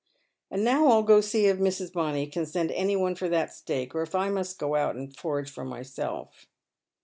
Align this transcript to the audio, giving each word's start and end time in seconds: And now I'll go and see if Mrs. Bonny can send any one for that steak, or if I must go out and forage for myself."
And 0.49 0.63
now 0.63 0.87
I'll 0.87 1.03
go 1.03 1.17
and 1.17 1.23
see 1.23 1.45
if 1.45 1.57
Mrs. 1.59 1.93
Bonny 1.93 2.25
can 2.25 2.47
send 2.47 2.71
any 2.71 2.95
one 2.95 3.13
for 3.13 3.29
that 3.29 3.53
steak, 3.53 3.93
or 3.93 4.01
if 4.01 4.15
I 4.15 4.31
must 4.31 4.57
go 4.57 4.73
out 4.73 4.95
and 4.95 5.15
forage 5.15 5.51
for 5.51 5.63
myself." 5.63 6.47